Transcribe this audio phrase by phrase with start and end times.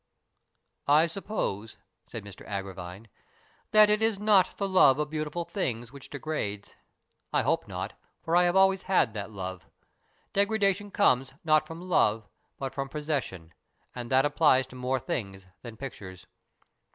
[0.99, 3.05] "I suppose," said Mr Agravine,"
[3.71, 6.75] that it is not the love of beautiful things which degrades.
[7.31, 7.93] I hope not,
[8.23, 9.67] for I have always had that love.
[10.33, 12.27] De gradation comes, not from love,
[12.57, 13.53] but from posses sion,
[13.93, 16.25] and that applies to more things than pictures.